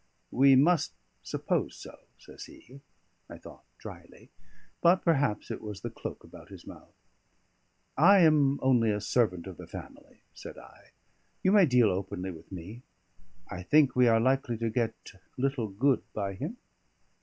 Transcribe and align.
"We 0.31 0.55
must 0.55 0.93
suppose 1.21 1.75
so," 1.75 1.95
says 2.17 2.45
he, 2.45 2.81
I 3.29 3.37
thought 3.37 3.65
drily; 3.77 4.31
but 4.81 5.03
perhaps 5.05 5.51
it 5.51 5.61
was 5.61 5.81
the 5.81 5.91
cloak 5.91 6.23
about 6.23 6.49
his 6.49 6.65
mouth. 6.65 6.95
"I 7.95 8.21
am 8.21 8.57
only 8.63 8.89
a 8.89 8.99
servant 8.99 9.45
of 9.45 9.57
the 9.57 9.67
family," 9.67 10.23
said 10.33 10.57
I. 10.57 10.93
"You 11.43 11.51
may 11.51 11.67
deal 11.67 11.91
openly 11.91 12.31
with 12.31 12.51
me. 12.51 12.81
I 13.49 13.61
think 13.61 13.95
we 13.95 14.07
are 14.07 14.19
likely 14.19 14.57
to 14.57 14.71
get 14.71 14.95
little 15.37 15.67
good 15.67 16.01
by 16.13 16.33
him?" 16.33 16.57